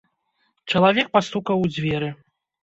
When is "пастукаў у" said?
1.17-1.71